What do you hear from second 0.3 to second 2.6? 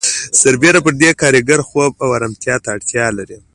سربېره پر دې کارګر خوب او آرامتیا